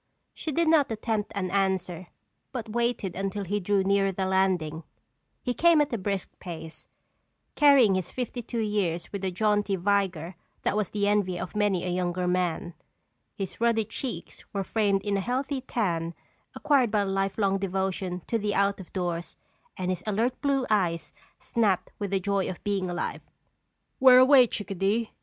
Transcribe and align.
She 0.33 0.51
did 0.51 0.67
not 0.67 0.91
attempt 0.91 1.31
an 1.35 1.51
answer 1.51 2.07
but 2.51 2.69
waited 2.73 3.15
until 3.15 3.43
he 3.43 3.59
drew 3.59 3.83
nearer 3.83 4.11
the 4.11 4.25
landing. 4.25 4.81
He 5.43 5.53
came 5.53 5.79
at 5.79 5.93
a 5.93 5.97
brisk 5.99 6.29
pace, 6.39 6.87
carrying 7.53 7.93
his 7.93 8.09
fifty 8.09 8.41
two 8.41 8.61
years 8.61 9.11
with 9.13 9.23
a 9.23 9.29
jaunty 9.29 9.75
vigor 9.75 10.33
that 10.63 10.75
was 10.75 10.89
the 10.89 11.07
envy 11.07 11.39
of 11.39 11.55
many 11.55 11.83
a 11.85 11.89
younger 11.89 12.25
man. 12.27 12.73
His 13.35 13.61
ruddy 13.61 13.85
cheeks 13.85 14.43
were 14.53 14.63
framed 14.63 15.03
in 15.03 15.17
a 15.17 15.21
healthy 15.21 15.61
tan 15.61 16.15
acquired 16.55 16.89
by 16.89 17.01
a 17.01 17.05
life 17.05 17.37
long 17.37 17.59
devotion 17.59 18.23
to 18.25 18.39
the 18.39 18.55
out 18.55 18.79
of 18.79 18.91
doors 18.93 19.37
and 19.77 19.91
his 19.91 20.01
alert, 20.07 20.41
blue 20.41 20.65
eyes 20.71 21.13
snapped 21.39 21.91
with 21.99 22.09
the 22.09 22.19
joy 22.19 22.49
of 22.49 22.63
being 22.63 22.89
alive. 22.89 23.21
"Where 23.99 24.17
away, 24.17 24.47
Chick 24.47 24.71
a 24.71 24.73
dee?" 24.73 25.11